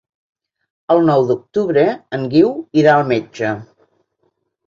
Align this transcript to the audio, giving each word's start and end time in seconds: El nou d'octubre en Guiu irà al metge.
El 0.93 1.01
nou 1.09 1.25
d'octubre 1.31 1.83
en 2.17 2.25
Guiu 2.33 2.49
irà 2.83 2.95
al 2.97 3.05
metge. 3.13 3.51